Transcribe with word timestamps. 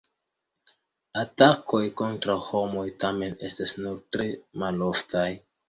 Atakoj 1.23 1.83
kontraŭ 2.01 2.39
homoj 2.47 2.87
tamen 3.05 3.39
estas 3.51 3.77
nur 3.85 4.03
tre 4.17 4.29
maloftaj. 4.67 5.31